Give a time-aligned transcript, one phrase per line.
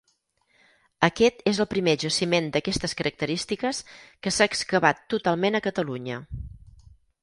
[1.07, 6.23] Aquest és el primer jaciment d'aquestes característiques que s'ha excavat totalment a Catalunya.